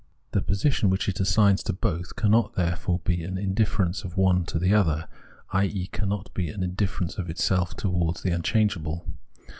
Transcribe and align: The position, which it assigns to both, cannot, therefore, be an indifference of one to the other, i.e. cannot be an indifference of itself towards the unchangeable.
The 0.31 0.41
position, 0.41 0.89
which 0.89 1.07
it 1.07 1.19
assigns 1.19 1.61
to 1.61 1.73
both, 1.73 2.15
cannot, 2.15 2.55
therefore, 2.55 3.01
be 3.03 3.23
an 3.23 3.37
indifference 3.37 4.03
of 4.03 4.17
one 4.17 4.45
to 4.45 4.57
the 4.57 4.73
other, 4.73 5.07
i.e. 5.53 5.89
cannot 5.91 6.33
be 6.33 6.49
an 6.49 6.63
indifference 6.63 7.19
of 7.19 7.29
itself 7.29 7.75
towards 7.75 8.23
the 8.23 8.31
unchangeable. 8.31 9.05